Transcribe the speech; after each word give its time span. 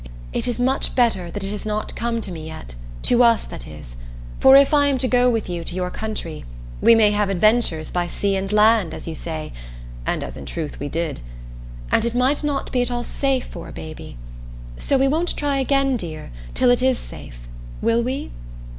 "It 0.33 0.47
is 0.47 0.59
much 0.59 0.95
better 0.95 1.29
that 1.29 1.43
it 1.43 1.51
has 1.51 1.63
not 1.63 1.95
come 1.95 2.21
to 2.21 2.31
me 2.31 2.47
yet 2.47 2.73
to 3.03 3.21
us, 3.21 3.45
that 3.45 3.67
is. 3.67 3.95
For 4.39 4.55
if 4.55 4.73
I 4.73 4.87
am 4.87 4.97
to 4.97 5.07
go 5.07 5.29
with 5.29 5.47
you 5.47 5.63
to 5.63 5.75
your 5.75 5.91
country, 5.91 6.43
we 6.81 6.95
may 6.95 7.11
have 7.11 7.29
'adventures 7.29 7.91
by 7.91 8.07
sea 8.07 8.35
and 8.35 8.51
land,' 8.51 8.95
as 8.95 9.05
you 9.05 9.13
say 9.13 9.53
[and 10.07 10.23
as 10.23 10.35
in 10.37 10.47
truth 10.47 10.79
we 10.79 10.89
did], 10.89 11.19
and 11.91 12.03
it 12.03 12.15
might 12.15 12.43
not 12.43 12.71
be 12.71 12.81
at 12.81 12.89
all 12.89 13.03
safe 13.03 13.45
for 13.45 13.67
a 13.67 13.71
baby. 13.71 14.17
So 14.75 14.97
we 14.97 15.07
won't 15.07 15.37
try 15.37 15.57
again, 15.57 15.97
dear, 15.97 16.31
till 16.55 16.71
it 16.71 16.81
is 16.81 16.97
safe 16.97 17.41
will 17.79 18.01
we?" 18.01 18.31